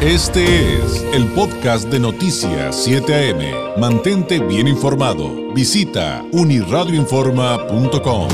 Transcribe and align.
Este 0.00 0.76
es 0.76 1.02
el 1.12 1.26
podcast 1.32 1.88
de 1.90 1.98
Noticias 1.98 2.84
7 2.84 3.32
AM. 3.32 3.80
Mantente 3.80 4.38
bien 4.38 4.68
informado. 4.68 5.52
Visita 5.52 6.24
uniradioinforma.com. 6.30 8.28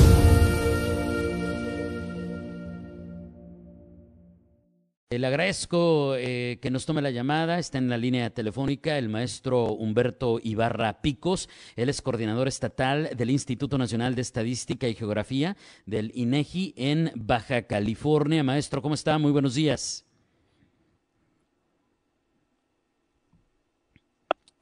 Le 5.08 5.27
agradezco 5.27 6.17
eh, 6.17 6.58
que 6.60 6.71
nos 6.71 6.85
tome 6.85 7.00
la 7.00 7.10
llamada. 7.10 7.58
Está 7.58 7.78
en 7.78 7.88
la 7.88 7.96
línea 7.96 8.28
telefónica 8.28 8.99
el 8.99 9.08
maestro 9.08 9.72
Humberto 9.72 10.40
Ibarra 10.42 11.01
Picos. 11.01 11.49
Él 11.76 11.88
es 11.88 12.03
coordinador 12.03 12.46
estatal 12.46 13.08
del 13.17 13.31
Instituto 13.31 13.78
Nacional 13.78 14.15
de 14.15 14.21
Estadística 14.21 14.87
y 14.87 14.94
Geografía 14.94 15.56
del 15.87 16.12
INEGI 16.15 16.74
en 16.77 17.10
Baja 17.15 17.62
California. 17.62 18.45
Maestro, 18.45 18.83
¿cómo 18.83 18.95
está? 18.95 19.16
Muy 19.16 19.33
buenos 19.33 19.55
días. 19.55 20.03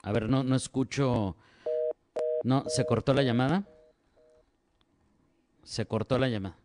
A 0.02 0.12
ver, 0.12 0.28
no, 0.28 0.42
no 0.42 0.56
escucho. 0.56 1.36
No, 2.42 2.64
¿se 2.68 2.84
cortó 2.84 3.14
la 3.14 3.22
llamada? 3.22 3.64
Se 5.62 5.86
cortó 5.86 6.18
la 6.18 6.28
llamada. 6.28 6.56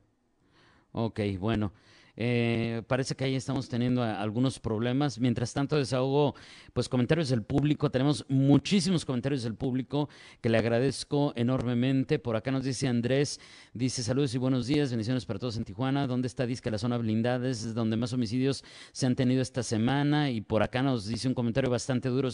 Ok, 0.92 1.20
bueno. 1.40 1.72
Eh, 2.20 2.82
parece 2.88 3.16
que 3.16 3.26
ahí 3.26 3.36
estamos 3.36 3.70
teniendo 3.70 4.02
algunos 4.02 4.60
problemas. 4.60 5.20
Mientras 5.20 5.54
tanto, 5.54 5.78
desahogo 5.78 6.34
pues 6.74 6.90
comentarios 6.90 7.30
del 7.30 7.44
público. 7.44 7.92
Tenemos 7.92 8.26
muchísimos 8.28 9.06
comentarios 9.06 9.44
del 9.44 9.54
público 9.54 10.10
que 10.42 10.50
le 10.50 10.58
agradezco 10.58 11.32
enormemente. 11.36 12.18
Por 12.18 12.36
acá 12.36 12.52
nos 12.52 12.64
dice 12.64 12.88
Andrés, 12.88 13.40
dice 13.74 14.02
saludos 14.02 14.34
y 14.34 14.40
buenos 14.40 14.66
días, 14.66 14.90
bendiciones 14.90 15.26
para 15.26 15.40
todos 15.40 15.58
en 15.58 15.64
Tijuana. 15.64 16.08
¿Dónde 16.08 16.28
está 16.28 16.48
Disque 16.48 16.72
la 16.72 16.80
zona 16.80 16.98
blindada? 16.98 17.48
Es 17.48 17.76
donde 17.76 17.98
más 17.98 18.14
homicidios 18.14 18.64
se 18.92 19.06
han 19.06 19.16
tenido 19.16 19.42
esta 19.44 19.62
semana. 19.62 20.32
Y 20.32 20.42
por 20.42 20.64
acá 20.64 20.82
nos 20.82 21.06
dice 21.06 21.28
un 21.28 21.36
comentario 21.36 21.70
bastante 21.70 22.10
duro. 22.10 22.30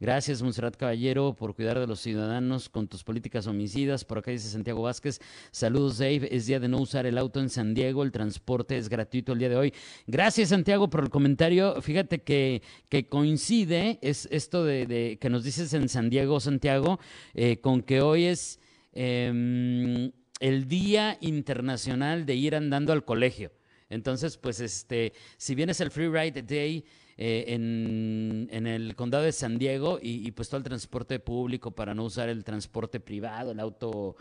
Gracias, 0.00 0.42
Monserrat 0.42 0.76
Caballero, 0.76 1.34
por 1.34 1.54
cuidar 1.54 1.80
de 1.80 1.86
los 1.86 2.00
ciudadanos 2.00 2.68
con 2.68 2.88
tus 2.88 3.02
políticas 3.02 3.46
homicidas. 3.46 4.04
Por 4.04 4.18
acá 4.18 4.30
dice 4.30 4.48
Santiago 4.48 4.82
Vázquez, 4.82 5.20
saludos 5.50 5.98
Dave, 5.98 6.28
es 6.30 6.46
día 6.46 6.60
de 6.60 6.68
no 6.68 6.78
usar 6.78 7.06
el 7.06 7.16
auto 7.16 7.40
en 7.40 7.48
San 7.48 7.72
Diego, 7.72 8.02
el 8.02 8.12
transporte 8.12 8.76
es 8.76 8.88
gratuito 8.88 9.13
el 9.14 9.38
día 9.38 9.48
de 9.48 9.56
hoy. 9.56 9.74
Gracias, 10.06 10.48
Santiago, 10.48 10.90
por 10.90 11.02
el 11.02 11.10
comentario. 11.10 11.80
Fíjate 11.80 12.22
que, 12.22 12.62
que 12.88 13.06
coincide 13.08 13.98
es 14.02 14.28
esto 14.30 14.64
de, 14.64 15.18
que 15.20 15.30
nos 15.30 15.44
dices 15.44 15.72
en 15.74 15.88
San 15.88 16.10
Diego, 16.10 16.40
Santiago, 16.40 16.98
eh, 17.34 17.58
con 17.60 17.82
que 17.82 18.00
hoy 18.00 18.24
es 18.24 18.58
em, 18.92 20.10
el 20.40 20.68
Día 20.68 21.16
Internacional 21.20 22.26
de 22.26 22.34
ir 22.34 22.56
andando 22.56 22.92
al 22.92 23.04
colegio. 23.04 23.52
Entonces, 23.88 24.36
pues, 24.36 24.60
este, 24.60 25.12
si 25.36 25.54
bien 25.54 25.70
es 25.70 25.80
el 25.80 25.90
Free 25.90 26.08
Ride 26.08 26.42
Day, 26.42 26.84
eh, 27.16 27.44
en, 27.54 28.48
en, 28.50 28.66
el 28.66 28.96
condado 28.96 29.22
de 29.22 29.30
San 29.30 29.56
Diego 29.56 30.00
y, 30.02 30.26
y, 30.26 30.32
pues 30.32 30.48
todo 30.48 30.58
el 30.58 30.64
transporte 30.64 31.20
público 31.20 31.70
para 31.70 31.94
no 31.94 32.02
usar 32.02 32.28
el 32.28 32.42
transporte 32.42 32.98
privado, 32.98 33.52
el 33.52 33.60
auto 33.60 34.16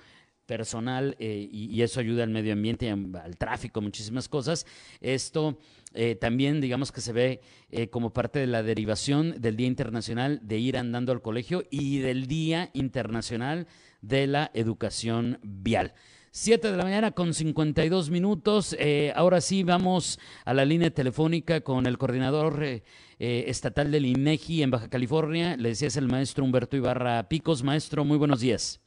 personal 0.54 1.16
eh, 1.18 1.50
y, 1.52 1.82
eso 1.82 2.00
ayuda 2.00 2.22
al 2.22 2.30
medio 2.30 2.54
ambiente, 2.54 2.88
al 2.92 3.38
tráfico, 3.38 3.82
muchísimas 3.82 4.30
cosas. 4.30 4.68
Esto 5.02 5.58
eh, 5.96 6.14
también, 6.14 6.62
digamos 6.62 6.92
que 6.92 7.02
se 7.02 7.12
ve 7.12 7.42
eh, 7.72 7.88
como 7.88 8.14
parte 8.14 8.38
de 8.38 8.46
la 8.46 8.62
derivación 8.62 9.42
del 9.42 9.56
Día 9.56 9.66
Internacional 9.66 10.40
de 10.44 10.60
ir 10.60 10.78
andando 10.78 11.12
al 11.12 11.24
colegio 11.24 11.64
y 11.72 11.98
del 11.98 12.28
Día 12.28 12.70
Internacional 12.74 13.66
de 14.04 14.28
la 14.28 14.52
Educación 14.54 15.40
Vial. 15.42 15.96
Siete 16.30 16.70
de 16.70 16.78
la 16.78 16.84
mañana 16.84 17.12
con 17.14 17.34
52 17.34 18.12
minutos. 18.12 18.76
ahora 19.16 19.42
sí 19.42 19.64
vamos 19.64 20.20
a 20.46 20.54
la 20.54 20.66
línea 20.66 20.92
telefónica 20.92 21.62
con 21.62 21.88
el 21.88 21.98
coordinador 21.98 22.82
estatal 23.18 23.92
del 23.92 24.06
INEGI 24.06 24.62
en 24.62 24.72
Baja 24.72 24.90
California. 24.90 25.58
Le 25.58 25.70
decía 25.70 25.88
es 25.88 25.98
el 25.98 26.08
maestro 26.08 26.44
Humberto 26.44 26.78
Ibarra 26.78 27.28
Picos. 27.28 27.64
Maestro, 27.64 28.04
muy 28.06 28.18
buenos 28.18 28.40
días. 28.40 28.83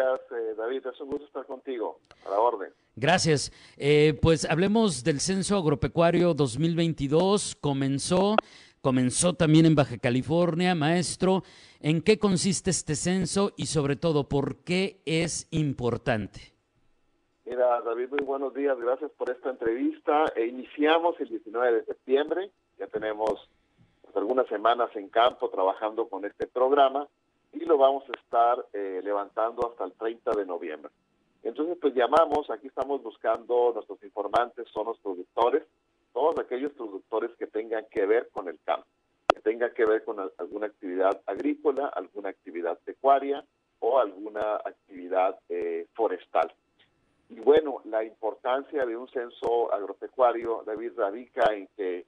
Días. 0.00 0.56
David, 0.56 0.86
es 0.86 1.00
un 1.00 1.10
gusto 1.10 1.26
estar 1.26 1.46
contigo. 1.46 2.00
A 2.26 2.30
la 2.30 2.40
orden. 2.40 2.72
Gracias. 2.96 3.52
Eh, 3.76 4.18
pues 4.20 4.48
hablemos 4.48 5.04
del 5.04 5.20
Censo 5.20 5.56
Agropecuario 5.58 6.32
2022. 6.32 7.56
Comenzó, 7.60 8.36
comenzó 8.80 9.34
también 9.34 9.66
en 9.66 9.74
Baja 9.74 9.98
California. 9.98 10.74
Maestro, 10.74 11.42
¿en 11.80 12.00
qué 12.00 12.18
consiste 12.18 12.70
este 12.70 12.94
censo 12.94 13.52
y 13.56 13.66
sobre 13.66 13.96
todo 13.96 14.28
por 14.28 14.64
qué 14.64 15.02
es 15.04 15.48
importante? 15.50 16.54
Mira, 17.44 17.82
David, 17.82 18.08
muy 18.10 18.24
buenos 18.24 18.54
días. 18.54 18.78
Gracias 18.78 19.10
por 19.12 19.28
esta 19.30 19.50
entrevista. 19.50 20.32
E 20.34 20.46
iniciamos 20.46 21.20
el 21.20 21.28
19 21.28 21.72
de 21.72 21.84
septiembre. 21.84 22.50
Ya 22.78 22.86
tenemos 22.86 23.50
pues, 24.00 24.16
algunas 24.16 24.46
semanas 24.46 24.88
en 24.94 25.10
campo 25.10 25.50
trabajando 25.50 26.08
con 26.08 26.24
este 26.24 26.46
programa 26.46 27.06
y 27.52 27.60
lo 27.64 27.78
vamos 27.78 28.04
a 28.08 28.18
estar 28.18 28.66
eh, 28.72 29.00
levantando 29.02 29.68
hasta 29.70 29.84
el 29.84 29.92
30 29.92 30.32
de 30.32 30.46
noviembre. 30.46 30.90
Entonces, 31.42 31.78
pues 31.80 31.94
llamamos, 31.94 32.50
aquí 32.50 32.66
estamos 32.66 33.02
buscando, 33.02 33.72
nuestros 33.74 34.02
informantes 34.02 34.68
son 34.72 34.86
los 34.86 34.98
productores, 34.98 35.64
todos 36.12 36.38
aquellos 36.38 36.72
productores 36.72 37.30
que 37.38 37.46
tengan 37.46 37.86
que 37.90 38.04
ver 38.04 38.28
con 38.30 38.48
el 38.48 38.58
campo, 38.64 38.86
que 39.26 39.40
tengan 39.40 39.72
que 39.72 39.86
ver 39.86 40.04
con 40.04 40.18
alguna 40.38 40.66
actividad 40.66 41.20
agrícola, 41.26 41.86
alguna 41.88 42.28
actividad 42.28 42.78
pecuaria 42.84 43.44
o 43.78 43.98
alguna 43.98 44.56
actividad 44.56 45.38
eh, 45.48 45.86
forestal. 45.94 46.52
Y 47.30 47.40
bueno, 47.40 47.80
la 47.84 48.04
importancia 48.04 48.84
de 48.84 48.96
un 48.96 49.08
censo 49.08 49.72
agropecuario, 49.72 50.62
David, 50.66 50.92
radica 50.96 51.54
en 51.54 51.68
que 51.76 52.04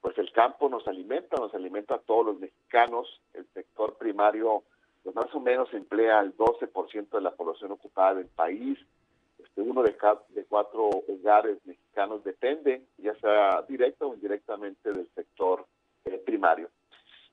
pues 0.00 0.16
el 0.16 0.32
campo 0.32 0.68
nos 0.68 0.86
alimenta, 0.88 1.36
nos 1.36 1.52
alimenta 1.54 1.96
a 1.96 1.98
todos 1.98 2.26
los 2.26 2.40
mexicanos, 2.40 3.20
el 3.34 3.46
sector 3.52 3.98
primario 3.98 4.62
más 5.14 5.34
o 5.34 5.40
menos 5.40 5.72
emplea 5.72 6.20
el 6.20 6.36
12% 6.36 7.10
de 7.10 7.20
la 7.20 7.32
población 7.32 7.72
ocupada 7.72 8.14
del 8.14 8.28
país. 8.28 8.78
Este, 9.38 9.62
uno 9.62 9.82
de, 9.82 9.96
cada, 9.96 10.20
cuatro 10.48 10.88
hogares 10.88 11.58
mexicanos 11.64 12.22
depende, 12.24 12.82
ya 12.98 13.14
sea 13.16 13.62
directa 13.68 14.06
o 14.06 14.14
indirectamente, 14.14 14.92
del 14.92 15.08
sector 15.14 15.66
eh, 16.04 16.18
primario. 16.24 16.68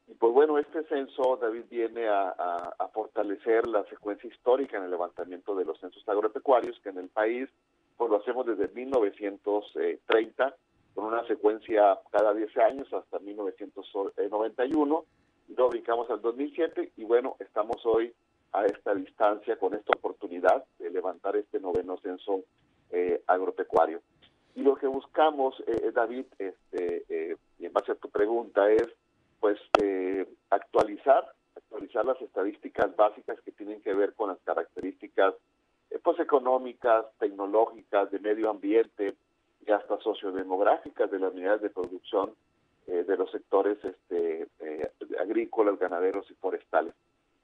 Y 0.07 0.13
pues 0.13 0.33
bueno, 0.33 0.57
este 0.57 0.83
censo, 0.85 1.38
David, 1.38 1.65
viene 1.69 2.07
a, 2.07 2.29
a, 2.29 2.88
fortalecer 2.93 3.67
la 3.67 3.83
secuencia 3.85 4.29
histórica 4.29 4.77
en 4.77 4.83
el 4.83 4.91
levantamiento 4.91 5.53
de 5.53 5.65
los 5.65 5.77
censos 5.79 6.07
agropecuarios, 6.07 6.79
que 6.79 6.89
en 6.89 6.99
el 6.99 7.09
país 7.09 7.49
pues 7.97 8.09
lo 8.09 8.17
hacemos 8.17 8.45
desde 8.45 8.69
1930, 8.73 10.55
con 10.95 11.05
una 11.05 11.27
secuencia 11.27 11.99
cada 12.11 12.33
10 12.33 12.57
años 12.57 12.94
hasta 12.94 13.19
1991 13.19 15.05
lo 15.56 15.68
ubicamos 15.68 16.09
al 16.09 16.22
2007 16.22 16.91
y 16.97 17.03
bueno, 17.03 17.35
estamos 17.40 17.85
hoy 17.85 18.13
a 18.53 18.66
esta 18.66 18.96
distancia 18.96 19.58
con 19.58 19.74
esta 19.74 19.94
oportunidad 19.97 20.66
de 20.80 20.90
levantar 20.90 21.35
este 21.35 21.59
noveno 21.59 21.97
censo 21.97 22.44
eh, 22.91 23.22
agropecuario. 23.28 24.02
Y 24.56 24.62
lo 24.62 24.75
que 24.75 24.88
buscamos, 24.88 25.59
eh, 25.68 25.81
eh, 25.84 25.91
David, 25.94 26.25
este, 26.40 27.38
y 27.59 27.66
en 27.66 27.74
base 27.74 27.91
a 27.91 27.96
tu 27.96 28.09
pregunta, 28.09 28.69
es 28.72 28.88
pues 29.40 29.59
actualizar, 30.50 31.31
actualizar 31.56 32.06
las 32.06 32.19
estadísticas 32.22 32.96
básicas 32.96 33.40
que 33.41 33.52
tienen 33.52 33.81
que 33.81 33.94
ver 33.94 34.13
con 34.13 34.30
las 34.30 34.40
características 34.40 35.36
pues 36.02 36.19
económicas, 36.19 37.06
tecnológicas, 37.19 38.09
de 38.12 38.19
medio 38.19 38.50
ambiente 38.50 39.16
y 39.66 39.72
hasta 39.72 40.00
sociodemográficas 40.00 41.12
de 41.12 41.19
las 41.19 41.34
unidades 41.34 41.62
de 41.62 41.69
producción 41.69 42.34
de 42.88 43.18
los 43.18 43.30
sectores 43.31 43.78
este, 43.84 44.48
agrícolas, 45.20 45.78
ganaderos 45.78 46.30
y 46.31 46.34
forestales. 46.36 46.94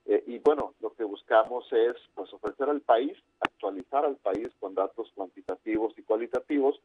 Eh, 0.05 0.23
y 0.27 0.39
bueno, 0.39 0.73
lo 0.81 0.93
que 0.93 1.03
buscamos 1.03 1.65
es 1.71 1.95
pues, 2.13 2.31
ofrecer 2.33 2.69
al 2.69 2.81
país, 2.81 3.17
actualizar 3.39 4.05
al 4.05 4.17
país 4.17 4.49
con 4.59 4.73
datos 4.73 5.11
cuantitativos 5.15 5.93
y 5.97 6.03
cualitativos 6.03 6.79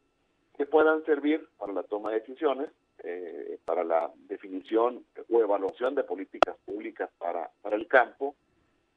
que 0.57 0.65
puedan 0.65 1.03
servir 1.05 1.47
para 1.57 1.73
la 1.73 1.83
toma 1.83 2.11
de 2.11 2.19
decisiones, 2.19 2.69
eh, 3.03 3.59
para 3.65 3.83
la 3.83 4.11
definición 4.27 5.05
o 5.29 5.39
evaluación 5.39 5.95
de 5.95 6.03
políticas 6.03 6.55
públicas 6.65 7.09
para, 7.17 7.49
para 7.61 7.75
el 7.75 7.87
campo, 7.87 8.35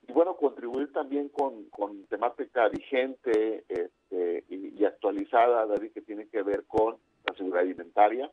y 0.09 0.13
bueno, 0.13 0.37
contribuir 0.37 0.93
también 0.93 1.29
con, 1.29 1.65
con 1.67 2.05
temática 2.07 2.69
vigente 2.69 3.65
este, 3.69 4.45
y, 4.49 4.81
y, 4.81 4.85
actualizada, 4.85 5.65
David, 5.67 5.93
que 5.93 6.01
tiene 6.01 6.27
que 6.27 6.43
ver 6.43 6.65
con 6.65 6.97
la 7.25 7.35
seguridad 7.35 7.61
alimentaria, 7.61 8.29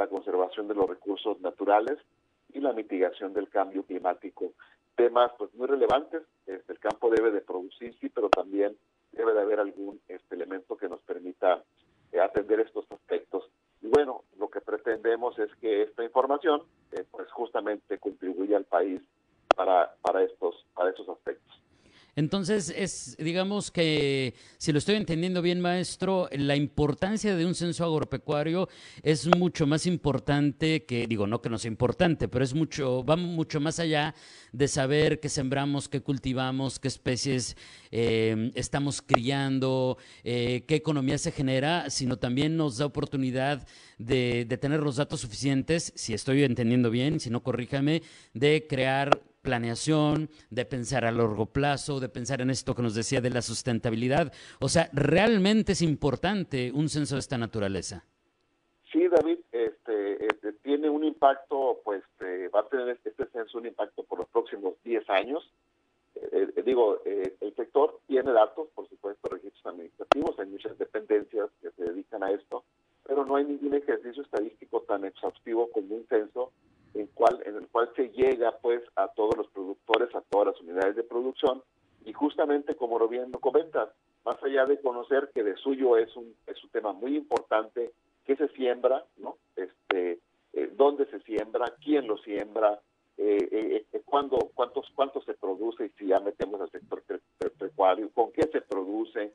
la 0.00 0.08
conservación 0.08 0.66
de 0.66 0.74
los 0.74 0.88
recursos 0.88 1.40
naturales, 1.40 1.98
y 2.52 2.60
la 2.60 2.72
mitigación 2.72 3.32
del 3.32 3.48
cambio 3.48 3.84
climático. 3.84 4.52
Temas 4.96 5.32
pues 5.38 5.54
muy 5.54 5.66
relevantes, 5.66 6.22
este, 6.46 6.72
el 6.72 6.78
campo 6.78 7.10
debe 7.10 7.30
de 7.30 7.40
producir, 7.40 7.96
sí, 8.00 8.08
pero 8.08 8.28
también 8.28 8.76
debe 9.12 9.32
de 9.32 9.40
haber 9.40 9.60
algún 9.60 10.00
este, 10.08 10.34
elemento 10.34 10.76
que 10.76 10.88
nos 10.88 11.00
permita 11.02 11.62
eh, 12.12 12.20
atender 12.20 12.60
estos 12.60 12.84
aspectos. 12.90 13.48
Y 13.80 13.86
bueno, 13.88 14.24
lo 14.38 14.48
que 14.50 14.60
pretendemos 14.60 15.38
es 15.38 15.54
que 15.56 15.82
esta 15.82 16.04
información 16.04 16.62
eh, 16.92 17.04
pues 17.10 17.30
justamente 17.30 17.98
contribuya 17.98 18.56
al 18.56 18.64
país 18.64 19.00
para, 19.56 19.94
para, 20.02 20.22
estos, 20.22 20.66
para 20.74 20.90
estos 20.90 21.08
aspectos. 21.08 21.19
Entonces, 22.20 22.70
es, 22.76 23.16
digamos 23.18 23.70
que, 23.70 24.34
si 24.58 24.72
lo 24.72 24.78
estoy 24.78 24.96
entendiendo 24.96 25.40
bien, 25.40 25.58
maestro, 25.58 26.28
la 26.32 26.54
importancia 26.54 27.34
de 27.34 27.46
un 27.46 27.54
censo 27.54 27.82
agropecuario 27.82 28.68
es 29.02 29.26
mucho 29.38 29.66
más 29.66 29.86
importante 29.86 30.84
que, 30.84 31.06
digo, 31.06 31.26
no 31.26 31.40
que 31.40 31.48
no 31.48 31.56
sea 31.56 31.70
importante, 31.70 32.28
pero 32.28 32.44
es 32.44 32.52
mucho, 32.52 33.02
va 33.06 33.16
mucho 33.16 33.58
más 33.58 33.80
allá 33.80 34.14
de 34.52 34.68
saber 34.68 35.18
qué 35.18 35.30
sembramos, 35.30 35.88
qué 35.88 36.02
cultivamos, 36.02 36.78
qué 36.78 36.88
especies 36.88 37.56
eh, 37.90 38.50
estamos 38.54 39.00
criando, 39.00 39.96
eh, 40.22 40.64
qué 40.68 40.74
economía 40.74 41.16
se 41.16 41.32
genera, 41.32 41.88
sino 41.88 42.18
también 42.18 42.54
nos 42.54 42.76
da 42.76 42.84
oportunidad 42.84 43.66
de, 43.96 44.44
de 44.46 44.58
tener 44.58 44.80
los 44.80 44.96
datos 44.96 45.20
suficientes, 45.20 45.94
si 45.96 46.12
estoy 46.12 46.44
entendiendo 46.44 46.90
bien, 46.90 47.18
si 47.18 47.30
no, 47.30 47.42
corríjame, 47.42 48.02
de 48.34 48.66
crear 48.68 49.22
planeación, 49.42 50.28
de 50.50 50.64
pensar 50.64 51.04
a 51.04 51.12
largo 51.12 51.46
plazo, 51.46 52.00
de 52.00 52.08
pensar 52.08 52.40
en 52.40 52.50
esto 52.50 52.74
que 52.74 52.82
nos 52.82 52.94
decía 52.94 53.20
de 53.20 53.30
la 53.30 53.42
sustentabilidad. 53.42 54.32
O 54.60 54.68
sea, 54.68 54.90
realmente 54.92 55.72
es 55.72 55.82
importante 55.82 56.70
un 56.74 56.88
censo 56.88 57.14
de 57.16 57.20
esta 57.20 57.38
naturaleza. 57.38 58.04
Sí, 58.92 59.06
David, 59.06 59.38
este, 59.52 60.26
este 60.26 60.52
tiene 60.64 60.90
un 60.90 61.04
impacto, 61.04 61.80
pues 61.84 62.02
eh, 62.20 62.50
va 62.54 62.60
a 62.60 62.68
tener 62.68 62.88
este, 62.88 63.10
este, 63.10 63.26
censo 63.26 63.58
un 63.58 63.66
impacto 63.66 64.02
por 64.02 64.18
los 64.18 64.28
próximos 64.28 64.74
10 64.82 65.08
años. 65.10 65.48
Eh, 66.16 66.48
eh, 66.56 66.62
digo, 66.64 67.00
el 67.04 67.54
sector 67.54 68.00
tiene 68.08 68.32
datos, 68.32 68.68
por 68.74 68.88
supuesto, 68.88 69.28
registros 69.28 69.64
administrativos, 69.66 70.38
hay 70.38 70.46
muchas 70.46 70.76
dependencias 70.76 71.50
que 71.62 71.70
se 71.70 71.84
dedican 71.84 72.22
a 72.24 72.32
esto, 72.32 72.64
pero 73.06 73.24
no 73.24 73.36
hay 73.36 73.44
ningún 73.44 73.74
ejercicio 73.74 74.22
estadístico 74.22 74.80
tan 74.82 75.04
exhaustivo 75.04 75.70
como 75.70 75.94
un 75.94 76.06
censo 76.08 76.52
en, 76.94 77.06
cual, 77.08 77.42
en 77.44 77.56
el 77.56 77.68
cual 77.68 77.90
se 77.96 78.10
llega 78.10 78.58
pues 78.58 78.82
a 78.96 79.08
todos 79.08 79.36
los 79.36 79.48
productores, 79.48 80.14
a 80.14 80.22
todas 80.22 80.48
las 80.48 80.60
unidades 80.60 80.96
de 80.96 81.04
producción 81.04 81.62
y 82.04 82.12
justamente 82.12 82.74
como 82.76 82.98
lo 82.98 83.08
bien 83.08 83.30
lo 83.30 83.38
comentas, 83.38 83.90
más 84.24 84.42
allá 84.42 84.66
de 84.66 84.80
conocer 84.80 85.30
que 85.34 85.42
de 85.42 85.56
suyo 85.56 85.96
es 85.96 86.14
un, 86.16 86.34
es 86.46 86.62
un 86.62 86.70
tema 86.70 86.92
muy 86.92 87.16
importante, 87.16 87.92
qué 88.24 88.36
se 88.36 88.48
siembra, 88.48 89.04
¿no? 89.16 89.36
Este, 89.56 90.18
eh, 90.52 90.72
dónde 90.76 91.06
se 91.06 91.20
siembra, 91.20 91.74
quién 91.82 92.06
lo 92.06 92.18
siembra, 92.18 92.80
eh, 93.16 93.48
eh, 93.50 93.86
eh 93.92 94.02
cuándo, 94.04 94.50
cuántos, 94.54 94.86
cuánto 94.94 95.22
se 95.22 95.34
produce 95.34 95.86
y 95.86 95.88
si 95.90 96.06
ya 96.08 96.20
metemos 96.20 96.60
al 96.60 96.70
sector 96.70 97.02
pecuario, 97.58 98.10
con 98.12 98.32
qué 98.32 98.42
se 98.48 98.60
produce, 98.60 99.32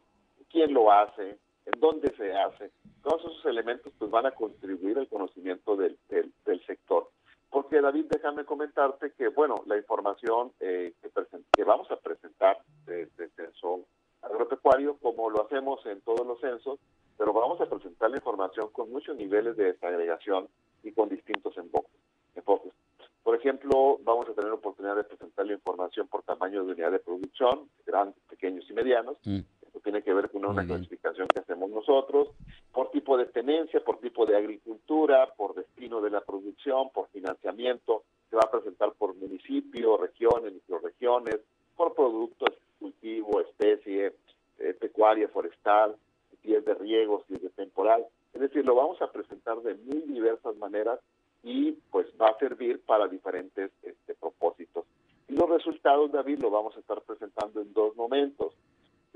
quién 0.50 0.74
lo 0.74 0.92
hace, 0.92 1.38
en 1.66 1.80
dónde 1.80 2.16
se 2.16 2.34
hace. 2.34 2.72
Todos 3.04 3.22
esos 3.22 3.46
elementos 3.46 3.94
pues 3.98 4.12
van 4.12 4.25
a 4.25 4.31
contribuir 4.31 4.98
al 4.98 5.07
conocimiento 5.07 5.75
del, 5.75 5.98
del, 6.10 6.31
del 6.46 6.66
sector. 6.66 7.10
Porque 7.50 7.81
David, 7.81 7.94
déjame 8.10 8.46
comentarte 8.46 9.12
que, 9.18 9.30
bueno, 9.30 9.63
la 9.66 9.78
información 9.78 10.52
eh, 10.60 10.94
que, 11.02 11.63
vamos 11.63 11.90
a 11.92 11.98
presentar 11.98 12.57
del 12.86 13.10
de 13.18 13.30
censo 13.30 13.86
agropecuario, 14.22 14.98
como 14.98 15.30
lo 15.30 15.46
hacemos 15.46 15.86
en 15.86 16.02
todos 16.02 16.25
los 16.25 16.40
censos, 16.40 16.80
pero 17.18 17.34
vamos 17.34 17.60
a 17.62 17.69
presentar 17.69 18.10
la 18.10 18.18
información 18.18 18.69
con 18.72 18.92
muchos 18.92 19.16
niveles 19.16 19.56
de 19.57 19.74
desagregación 19.74 20.48
y 20.84 20.92
con 20.92 21.10
distintos 21.10 21.57
enfoques. 21.57 21.92
Por 23.25 23.36
ejemplo, 23.36 23.98
vamos 24.04 24.30
a 24.30 24.34
tener 24.34 24.52
oportunidad 24.52 24.96
de 24.96 25.04
presentar 25.04 25.48
la 25.48 25.54
información 25.54 26.07
por 26.07 26.22
tamaño 26.22 26.63
de 26.63 26.74
unidad 26.74 26.92
de 26.92 27.00
producción, 27.00 27.68
grandes, 27.84 28.16
pequeños 28.30 28.69
y 28.69 28.74
medianos. 28.74 29.18
Mm. 29.25 29.40
Esto 29.75 29.83
tiene 29.83 30.04
que 30.04 30.13
ver 30.13 30.30
con 30.30 30.45
una 30.45 30.66
clasificación 30.66 31.27
que 31.27 31.42
hacemos 31.42 31.69
nosotros 31.69 32.30
por 32.72 32.92
tipo 32.92 33.18
de 33.18 33.25
tenencia, 33.25 33.83
por 33.83 34.00
tipo 34.00 34.25
de 34.25 34.38
agricultura, 34.38 35.27
por 35.36 35.54
destino 35.54 36.00
de 36.00 36.12
la 36.12 36.22
producción, 36.22 36.92
por 36.94 37.10
financiamiento, 37.10 38.04
se 38.30 38.38
va 38.38 38.44
a 38.45 38.51
presentar 38.51 38.94
por 38.94 39.13
municipio, 39.16 39.98
regiones, 39.98 40.54
microregiones, 40.54 41.42
por 41.75 41.94
productos, 41.94 42.51
cultivo, 42.80 43.42
especie, 43.42 44.13
eh, 44.60 44.74
pecuaria, 44.80 45.27
forestal, 45.27 45.98
si 46.42 46.56
es 46.56 46.63
de 46.63 46.74
riego, 46.75 47.25
si 47.28 47.33
es 47.33 47.42
de 47.42 47.50
temporal. 47.50 48.06
Es 48.33 48.39
decir, 48.39 48.63
lo 48.63 48.75
vamos 48.75 49.01
a 49.01 49.12
presentar 49.12 49.62
de 49.62 49.75
muy 49.75 50.04
diversas 50.04 50.56
maneras 50.56 51.01
y 51.44 51.74
pues 51.92 52.07
va 52.19 52.30
a 52.30 52.38
servir 52.38 52.81
para 52.86 53.10
diferentes 53.10 53.71
este, 53.83 54.16
propósitos. 54.16 54.86
Y 55.28 55.33
los 55.33 55.50
resultados, 55.50 56.13
David, 56.13 56.39
lo 56.39 56.50
vamos 56.50 56.78
a 56.78 56.80
estar 56.80 57.01
presentando 57.01 57.60
en 57.60 57.74
dos 57.74 57.94
momentos. 57.98 58.54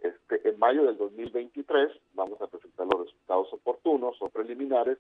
Este, 0.04 0.48
en 0.48 0.58
mayo 0.60 0.86
del 0.86 0.98
2023 0.98 1.92
vamos 2.14 2.42
a 2.42 2.48
presentar 2.48 2.88
los 2.88 3.06
resultados 3.06 3.52
oportunos 3.54 4.16
o 4.22 4.30
preliminares 4.30 4.98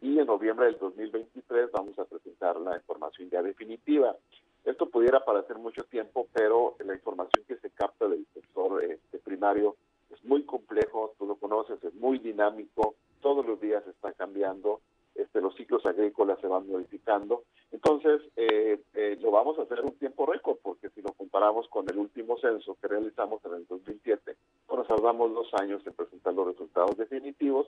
y 0.00 0.18
en 0.18 0.26
noviembre 0.26 0.66
del 0.66 0.78
2023 0.78 1.70
vamos 1.72 1.98
a 1.98 2.04
presentar 2.04 2.60
la 2.60 2.76
información 2.76 3.30
ya 3.30 3.42
definitiva. 3.42 4.16
Esto 4.64 4.88
pudiera 4.88 5.24
parecer 5.24 5.58
mucho 5.58 5.84
tiempo, 5.84 6.26
pero 6.32 6.76
la 6.84 6.94
información 6.94 7.44
que 7.46 7.56
se 7.56 7.70
capta 7.70 8.08
del 8.08 8.26
sector 8.34 8.82
este, 8.84 9.18
primario 9.18 9.76
es 10.10 10.22
muy 10.24 10.44
complejo, 10.44 11.14
tú 11.18 11.26
lo 11.26 11.36
conoces, 11.36 11.82
es 11.82 11.94
muy 11.94 12.18
dinámico, 12.18 12.94
todos 13.20 13.46
los 13.46 13.60
días 13.60 13.86
está 13.86 14.12
cambiando, 14.12 14.80
este, 15.16 15.40
los 15.40 15.54
ciclos 15.54 15.84
agrícolas 15.86 16.38
se 16.40 16.46
van 16.46 16.66
modificando. 16.68 17.44
Entonces, 17.72 18.22
eh, 18.36 18.80
eh, 18.94 19.18
lo 19.20 19.30
vamos 19.30 19.58
a 19.58 19.62
hacer 19.62 19.80
un 19.80 19.92
tiempo 19.98 20.26
récord, 20.26 20.58
porque 20.62 20.90
si 20.90 21.02
lo 21.02 21.12
comparamos 21.12 21.68
con 21.68 21.88
el 21.88 21.98
último 21.98 22.38
censo 22.38 22.76
que 22.80 22.88
realizamos 22.88 23.44
en 23.44 23.54
el 23.54 23.66
2007, 23.66 24.36
pues 24.66 24.78
nos 24.78 24.88
tardamos 24.88 25.32
dos 25.32 25.48
años 25.54 25.86
en 25.86 25.94
presentar 25.94 26.34
los 26.34 26.48
resultados 26.48 26.96
definitivos. 26.96 27.66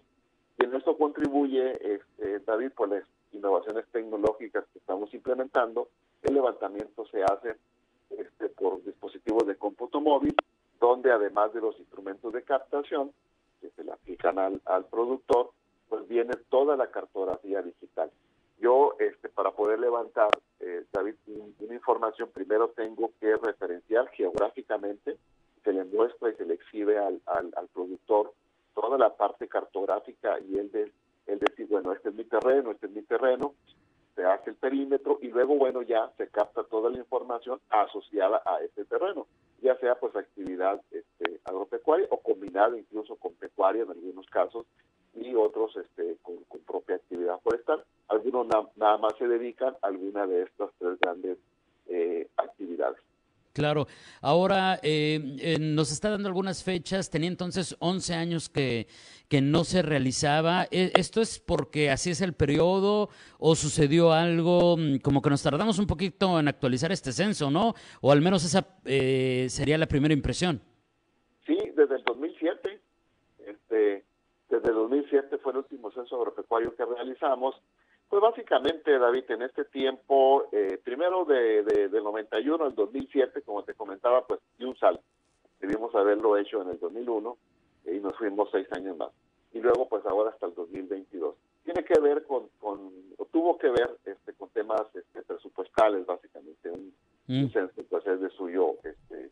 Y 0.58 0.64
en 0.64 0.74
esto 0.74 0.96
contribuye, 0.96 1.72
este, 1.94 2.40
David, 2.40 2.72
por 2.72 2.88
las 2.88 3.04
innovaciones 3.32 3.86
tecnológicas 3.92 4.64
que 4.72 4.78
estamos 4.78 5.12
implementando. 5.14 5.88
El 6.22 6.34
levantamiento 6.34 7.06
se 7.06 7.22
hace 7.22 7.56
este, 8.10 8.48
por 8.48 8.82
dispositivos 8.84 9.46
de 9.46 9.56
cómputo 9.56 10.00
móvil, 10.00 10.34
donde 10.80 11.12
además 11.12 11.52
de 11.52 11.60
los 11.60 11.78
instrumentos 11.78 12.32
de 12.32 12.42
captación 12.42 13.12
que 13.60 13.70
se 13.70 13.84
le 13.84 13.92
aplican 13.92 14.38
al, 14.38 14.60
al 14.64 14.84
productor, 14.86 15.50
pues 15.88 16.06
viene 16.08 16.34
toda 16.48 16.76
la 16.76 16.88
cartografía 16.88 17.62
digital. 17.62 18.10
Yo, 18.60 18.96
este, 18.98 19.28
para 19.28 19.52
poder 19.52 19.78
levantar, 19.78 20.30
eh, 20.60 20.84
una 21.60 21.74
información, 21.74 22.30
primero 22.32 22.68
tengo 22.70 23.12
que 23.20 23.36
referenciar 23.36 24.08
geográficamente, 24.10 25.16
se 25.62 25.72
le 25.72 25.84
muestra 25.84 26.30
y 26.30 26.34
se 26.34 26.44
le 26.44 26.54
exhibe 26.54 26.98
al, 26.98 27.20
al, 27.26 27.68
productor 27.72 28.32
toda 28.74 28.98
la 28.98 29.14
parte 29.14 29.48
cartográfica 29.48 30.38
y 30.40 30.58
él, 30.58 30.70
de, 30.72 30.92
él 31.26 31.38
decir, 31.38 31.66
bueno, 31.68 31.92
este 31.92 32.08
es 32.08 32.14
mi 32.14 32.24
terreno, 32.24 32.72
este 32.72 32.86
es 32.86 32.92
mi 32.92 33.02
terreno, 33.02 33.54
se 34.16 34.24
hace 34.24 34.50
el 34.50 34.56
perímetro 34.56 35.18
y 35.22 35.28
luego, 35.28 35.56
bueno, 35.56 35.82
ya 35.82 36.10
se 36.16 36.28
capta 36.28 36.64
toda 36.64 36.90
la 36.90 36.98
información 36.98 37.60
asociada 37.70 38.42
a 38.44 38.60
ese 38.62 38.84
terreno, 38.84 39.26
ya 39.62 39.76
sea 39.78 39.94
pues 39.96 40.16
actividad 40.16 40.80
este, 40.90 41.40
agropecuaria 41.44 42.08
o 42.10 42.18
combinada 42.18 42.76
incluso 42.76 43.14
con 43.16 43.34
pecuaria 43.34 43.82
en 43.84 43.90
algunos 43.90 44.26
casos, 44.26 44.66
y 45.14 45.34
otros 45.34 45.76
este, 45.76 46.16
con, 46.22 46.36
propia 46.66 46.96
actividad 46.96 47.38
forestal. 47.40 47.84
Algunos 48.08 48.46
nada 48.76 48.98
más 48.98 49.12
se 49.18 49.26
dedican 49.26 49.74
a 49.82 49.86
alguna 49.88 50.26
de 50.26 50.42
estas 50.42 50.70
tres 50.78 50.98
grandes 51.00 51.38
eh, 51.88 52.28
actividades. 52.36 53.00
Claro. 53.58 53.88
Ahora, 54.20 54.78
eh, 54.84 55.56
nos 55.58 55.90
está 55.90 56.10
dando 56.10 56.28
algunas 56.28 56.62
fechas. 56.62 57.10
Tenía 57.10 57.28
entonces 57.28 57.74
11 57.80 58.14
años 58.14 58.48
que, 58.48 58.86
que 59.28 59.40
no 59.40 59.64
se 59.64 59.82
realizaba. 59.82 60.68
¿E, 60.70 60.92
¿Esto 60.94 61.20
es 61.20 61.40
porque 61.40 61.90
así 61.90 62.10
es 62.10 62.20
el 62.20 62.34
periodo 62.34 63.08
o 63.38 63.56
sucedió 63.56 64.12
algo 64.12 64.76
mm, 64.76 64.98
como 64.98 65.20
que 65.20 65.30
nos 65.30 65.42
tardamos 65.42 65.80
un 65.80 65.88
poquito 65.88 66.38
en 66.38 66.46
actualizar 66.46 66.92
este 66.92 67.10
censo, 67.10 67.50
¿no? 67.50 67.74
O 68.00 68.12
al 68.12 68.20
menos 68.20 68.44
esa 68.44 68.78
eh, 68.84 69.46
sería 69.48 69.76
la 69.76 69.86
primera 69.86 70.14
impresión. 70.14 70.60
Sí, 71.44 71.58
desde 71.74 71.96
el 71.96 72.04
2007. 72.04 72.80
Este, 73.44 74.04
desde 74.48 74.72
2007 74.72 75.38
fue 75.38 75.52
el 75.52 75.58
último 75.58 75.90
censo 75.92 76.16
agropecuario 76.16 76.74
que 76.74 76.84
realizamos. 76.84 77.54
Pues 78.08 78.22
básicamente, 78.22 78.98
David, 78.98 79.24
en 79.30 79.42
este 79.42 79.66
tiempo, 79.66 80.46
eh, 80.52 80.80
primero 80.82 81.26
de, 81.26 81.62
de, 81.62 81.88
del 81.88 82.04
91 82.04 82.64
al 82.64 82.74
2007, 82.74 83.42
como 83.42 83.62
te 83.64 83.74
comentaba, 83.74 84.26
pues 84.26 84.40
y 84.58 84.64
un 84.64 84.76
salto. 84.78 85.02
Debimos 85.60 85.94
haberlo 85.94 86.36
hecho 86.38 86.62
en 86.62 86.70
el 86.70 86.78
2001 86.78 87.36
y 87.86 87.98
nos 87.98 88.16
fuimos 88.16 88.48
seis 88.50 88.66
años 88.72 88.96
más. 88.96 89.10
Y 89.52 89.60
luego, 89.60 89.88
pues 89.88 90.04
ahora 90.06 90.30
hasta 90.30 90.46
el 90.46 90.54
2022. 90.54 91.34
Tiene 91.64 91.84
que 91.84 92.00
ver 92.00 92.24
con, 92.24 92.48
con 92.58 92.90
o 93.18 93.26
tuvo 93.26 93.58
que 93.58 93.68
ver 93.68 93.98
este, 94.06 94.32
con 94.34 94.48
temas 94.50 94.82
este, 94.94 95.22
presupuestales, 95.22 96.06
básicamente. 96.06 96.70
Un, 96.70 96.94
mm. 97.26 97.50
censo, 97.50 97.82
pues 97.90 98.06
es 98.06 98.20
de 98.20 98.30
suyo, 98.30 98.76
este, 98.84 99.30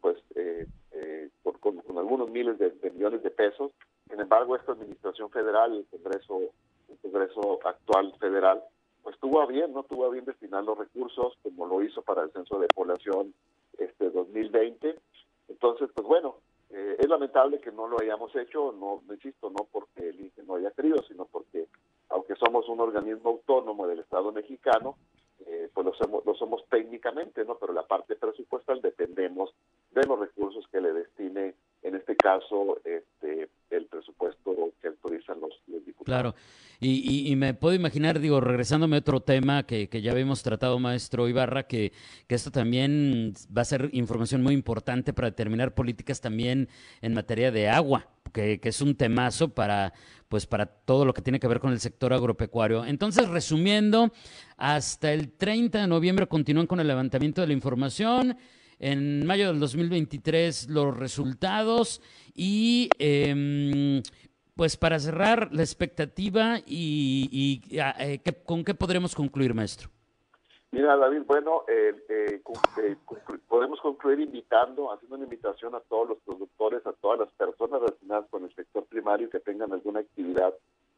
pues, 0.00 0.16
eh, 0.36 0.66
eh, 0.92 1.28
con, 1.42 1.54
con, 1.58 1.98
algunos 1.98 2.30
miles 2.30 2.58
de 2.58 2.72
millones 2.92 3.22
de 3.22 3.30
pesos 3.30 3.72
sin 4.08 4.20
embargo, 4.20 4.56
esta 4.56 4.72
administración 4.72 5.30
federal, 5.30 5.74
el 5.74 5.86
Congreso, 5.86 6.40
el 6.88 6.98
Congreso 6.98 7.58
actual 7.64 8.14
federal, 8.18 8.62
pues 9.02 9.18
tuvo 9.18 9.46
bien, 9.46 9.72
no 9.72 9.82
tuvo 9.84 10.10
bien 10.10 10.24
destinar 10.24 10.64
los 10.64 10.78
recursos 10.78 11.34
como 11.42 11.66
lo 11.66 11.82
hizo 11.82 12.02
para 12.02 12.22
el 12.22 12.32
censo 12.32 12.58
de 12.58 12.68
población 12.68 13.34
este 13.78 14.10
2020. 14.10 14.98
Entonces, 15.48 15.90
pues 15.94 16.06
bueno, 16.06 16.36
eh, 16.70 16.96
es 16.98 17.08
lamentable 17.08 17.60
que 17.60 17.70
no 17.70 17.86
lo 17.86 18.00
hayamos 18.00 18.34
hecho, 18.34 18.72
no, 18.72 19.02
insisto, 19.12 19.50
no 19.50 19.66
porque 19.70 20.08
el 20.08 20.20
INE 20.20 20.32
no 20.46 20.56
haya 20.56 20.70
querido, 20.72 21.02
sino 21.06 21.24
porque 21.26 21.68
aunque 22.08 22.34
somos 22.36 22.68
un 22.68 22.80
organismo 22.80 23.30
autónomo 23.30 23.86
del 23.86 24.00
Estado 24.00 24.32
mexicano, 24.32 24.96
eh, 25.46 25.68
pues 25.72 25.86
lo 25.86 25.94
somos, 25.94 26.24
lo 26.24 26.34
somos 26.34 26.64
técnicamente, 26.68 27.44
¿no? 27.44 27.56
Pero 27.56 27.72
la 27.72 27.86
parte 27.86 28.16
presupuestal 28.16 28.80
dependemos 28.80 29.54
de 29.92 30.02
los 30.04 30.18
recursos 30.18 30.66
que 30.68 30.80
le 30.80 30.92
destine, 30.92 31.54
en 31.86 31.94
este 31.94 32.16
caso, 32.16 32.78
este, 32.84 33.48
el 33.70 33.86
presupuesto 33.86 34.72
que 34.82 34.88
autorizan 34.88 35.40
los, 35.40 35.52
diputados. 35.84 36.04
Claro. 36.04 36.34
Y, 36.80 37.34
me 37.36 37.54
puedo 37.54 37.74
imaginar, 37.74 38.18
digo, 38.18 38.40
regresándome 38.40 38.96
a 38.96 38.98
otro 38.98 39.20
tema 39.20 39.62
que, 39.62 39.88
ya 40.02 40.10
habíamos 40.10 40.42
tratado, 40.42 40.78
maestro 40.78 41.28
Ibarra, 41.28 41.62
que, 41.62 41.92
que, 42.26 42.34
esto 42.34 42.50
también 42.50 43.32
va 43.56 43.62
a 43.62 43.64
ser 43.64 43.88
información 43.92 44.42
muy 44.42 44.52
importante 44.52 45.12
para 45.12 45.30
determinar 45.30 45.74
políticas 45.74 46.20
también 46.20 46.68
en 47.00 47.14
materia 47.14 47.50
de 47.50 47.68
agua, 47.68 48.08
que, 48.32 48.60
que, 48.60 48.68
es 48.68 48.82
un 48.82 48.96
temazo 48.96 49.54
para, 49.54 49.94
pues, 50.28 50.46
para 50.46 50.66
todo 50.66 51.04
lo 51.04 51.14
que 51.14 51.22
tiene 51.22 51.40
que 51.40 51.48
ver 51.48 51.60
con 51.60 51.72
el 51.72 51.80
sector 51.80 52.12
agropecuario. 52.12 52.84
Entonces, 52.84 53.28
resumiendo, 53.28 54.12
hasta 54.56 55.12
el 55.12 55.32
30 55.32 55.82
de 55.82 55.86
noviembre 55.86 56.26
continúan 56.26 56.66
con 56.66 56.80
el 56.80 56.88
levantamiento 56.88 57.40
de 57.40 57.46
la 57.46 57.52
información. 57.52 58.36
En 58.78 59.26
mayo 59.26 59.48
del 59.48 59.60
2023 59.60 60.68
los 60.68 60.96
resultados 60.96 62.02
y 62.34 62.90
eh, 62.98 64.02
pues 64.56 64.78
para 64.78 64.98
cerrar 64.98 65.50
la 65.52 65.62
expectativa 65.62 66.58
y, 66.66 67.60
ah, 67.80 67.94
eh, 67.98 68.20
con 68.44 68.64
qué 68.64 68.74
podremos 68.74 69.14
concluir, 69.14 69.54
maestro. 69.54 69.90
Mira, 70.72 70.96
David, 70.96 71.22
bueno, 71.26 71.62
eh, 71.68 71.94
eh, 72.08 72.42
podemos 73.48 73.80
concluir 73.80 74.20
invitando, 74.20 74.92
haciendo 74.92 75.16
una 75.16 75.24
invitación 75.24 75.74
a 75.74 75.80
todos 75.80 76.08
los 76.08 76.18
productores, 76.18 76.84
a 76.86 76.92
todas 76.94 77.20
las 77.20 77.28
personas 77.32 77.80
relacionadas 77.80 78.28
con 78.30 78.44
el 78.44 78.54
sector 78.54 78.84
primario 78.86 79.30
que 79.30 79.40
tengan 79.40 79.72
alguna 79.72 80.00
actividad 80.00 80.54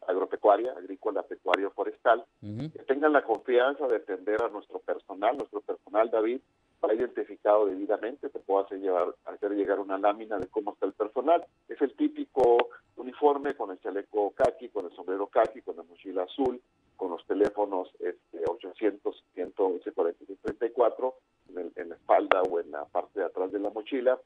agropecuaria, 0.06 0.72
agrícola, 0.72 1.22
pecuaria 1.22 1.66
o 1.66 1.70
forestal, 1.70 2.24
que 2.40 2.82
tengan 2.86 3.12
la 3.12 3.22
confianza 3.22 3.86
de 3.88 3.96
atender 3.96 4.42
a 4.42 4.48
nuestro 4.48 4.78
personal. 4.78 5.36
Nuestro 5.36 5.60
personal, 5.60 6.10
David, 6.10 6.40
ha 6.82 6.94
identificado 6.94 7.66
debidamente, 7.66 8.28
te 8.28 8.38
puedo 8.38 8.64
hacer, 8.64 8.80
llevar, 8.80 9.14
hacer 9.24 9.52
llegar 9.52 9.80
una 9.80 9.98
lámina 9.98 10.38
de 10.38 10.46
cómo 10.46 10.72
está 10.72 10.86
el 10.86 10.92
personal. 10.92 11.44
Es 11.68 11.80
el 11.80 11.94
típico 11.94 12.68
uniforme 12.96 13.54
con 13.54 13.70
el 13.70 13.80
chaleco 13.80 14.32
kaki, 14.32 14.68
con 14.68 14.86
el 14.86 14.92
sombrero 14.92 15.26
kaki, 15.26 15.62
con 15.62 15.76
la 15.76 15.82
mochila 15.82 16.24
azul, 16.24 16.60
con 16.96 17.10
los 17.10 17.24
teléfonos 17.26 17.88
este, 18.00 18.42
800 18.46 19.24
111 19.34 19.92
4634 19.92 21.14
en, 21.56 21.72
en 21.76 21.88
la 21.90 21.94
espalda 21.94 22.42
o 22.42 22.60
en 22.60 22.70
la 22.70 22.84
parte 22.84 23.20
de 23.20 23.26
atrás 23.26 23.52
de 23.52 23.60
la 23.60 23.70
mochila, 23.70 24.18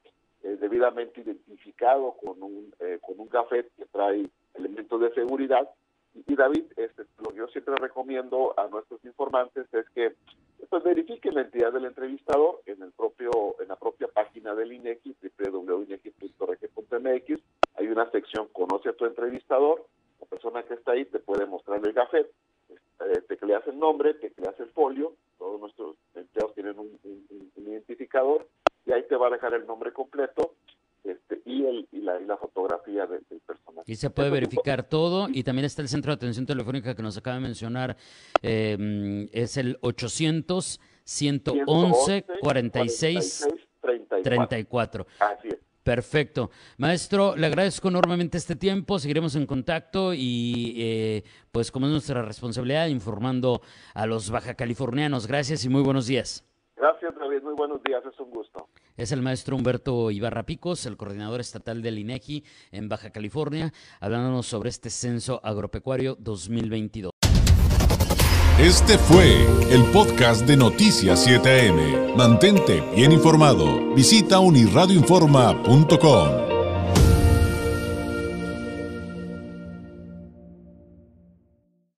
eh, 0.43 0.57
debidamente 0.59 1.21
identificado 1.21 2.15
con 2.21 2.43
un, 2.43 2.73
eh, 2.79 2.99
con 3.01 3.17
un 3.17 3.29
gafet 3.29 3.71
que 3.77 3.85
trae 3.85 4.27
elementos 4.55 4.99
de 4.99 5.13
seguridad. 5.13 5.69
Y, 6.27 6.35
David, 6.35 6.65
este, 6.75 7.05
lo 7.23 7.29
que 7.29 7.37
yo 7.37 7.47
siempre 7.47 7.75
recomiendo 7.77 8.53
a 8.57 8.67
nuestros 8.67 9.03
informantes 9.05 9.73
es 9.73 9.89
que 9.91 10.15
pues 10.73 10.83
verifiquen 10.85 11.35
la 11.35 11.41
entidad 11.41 11.71
del 11.71 11.85
entrevistador 11.85 12.63
en 12.65 12.81
el 12.81 12.91
propio 12.93 13.29
en 13.61 13.67
la 13.67 13.75
propia 13.75 14.07
página 14.07 14.55
del 14.55 14.73
INEGI 14.73 15.15
www.inegi.rg.mx 15.37 17.39
hay 17.75 17.87
una 17.89 18.09
sección 18.09 18.47
conoce 18.51 18.89
a 18.89 18.93
tu 18.93 19.05
entrevistador 19.05 19.85
la 20.19 20.25
persona 20.25 20.63
que 20.63 20.73
está 20.73 20.93
ahí 20.93 21.05
te 21.05 21.19
puede 21.19 21.45
mostrar 21.45 21.79
el 21.85 21.93
gafet 21.93 22.27
eh, 22.71 23.21
te 23.27 23.37
creas 23.37 23.61
el 23.67 23.77
nombre 23.77 24.15
te 24.15 24.31
creas 24.31 24.59
el 24.59 24.69
folio 24.69 25.13
todos 25.37 25.61
nuestros 25.61 25.95
empleados 26.15 26.55
tienen 26.55 26.79
un, 26.79 26.99
identificador 27.55 28.47
y 28.87 28.93
ahí 28.93 29.03
te 29.03 29.15
va 29.15 29.27
a 29.27 29.29
dejar 29.29 29.53
el 29.53 29.67
nombre 29.67 29.93
completo 29.93 30.55
este, 31.03 31.39
y, 31.45 31.67
el, 31.67 31.87
y, 31.91 31.99
la, 31.99 32.19
y 32.19 32.25
la 32.25 32.37
fotografía 32.37 33.05
del, 33.05 33.23
Y 33.93 33.95
se 33.95 34.09
puede 34.09 34.31
verificar 34.31 34.81
todo 34.81 35.27
y 35.31 35.43
también 35.43 35.65
está 35.65 35.83
el 35.83 35.87
centro 35.87 36.11
de 36.11 36.15
atención 36.15 36.47
telefónica 36.47 36.95
que 36.95 37.03
nos 37.03 37.15
acaba 37.15 37.35
de 37.35 37.43
mencionar, 37.43 37.95
eh, 38.41 39.29
es 39.31 39.55
el 39.57 39.77
800 39.81 40.81
111 41.03 42.25
46 42.41 43.47
34. 44.23 45.05
Así 45.19 45.49
es. 45.49 45.57
Perfecto. 45.83 46.49
Maestro, 46.77 47.35
le 47.35 47.45
agradezco 47.45 47.89
enormemente 47.89 48.39
este 48.39 48.55
tiempo, 48.55 48.97
seguiremos 48.97 49.35
en 49.35 49.45
contacto 49.45 50.15
y 50.15 50.73
eh, 50.77 51.23
pues 51.51 51.71
como 51.71 51.85
es 51.85 51.91
nuestra 51.91 52.23
responsabilidad 52.23 52.87
informando 52.87 53.61
a 53.93 54.07
los 54.07 54.31
baja 54.31 54.55
californianos. 54.55 55.27
Gracias 55.27 55.65
y 55.65 55.69
muy 55.69 55.83
buenos 55.83 56.07
días. 56.07 56.43
Gracias, 56.75 57.13
David. 57.13 57.43
Muy 57.43 57.53
buenos 57.53 57.83
días. 57.83 58.03
Es 58.11 58.19
un 58.19 58.31
gusto. 58.31 58.69
Es 58.95 59.11
el 59.11 59.21
maestro 59.21 59.55
Humberto 59.55 60.11
Ibarra 60.11 60.45
Picos, 60.45 60.85
el 60.85 60.97
coordinador 60.97 61.41
estatal 61.41 61.81
del 61.81 61.97
INEGI 61.97 62.43
en 62.71 62.89
Baja 62.89 63.09
California, 63.09 63.73
hablándonos 63.99 64.45
sobre 64.45 64.69
este 64.69 64.91
censo 64.91 65.41
agropecuario 65.43 66.15
2022. 66.19 67.11
Este 68.59 68.99
fue 68.99 69.47
el 69.71 69.83
podcast 69.85 70.45
de 70.45 70.55
Noticias 70.55 71.27
7am. 71.27 72.15
Mantente 72.15 72.83
bien 72.95 73.11
informado. 73.11 73.95
Visita 73.95 74.37
unirradioinforma.com. 74.37 76.42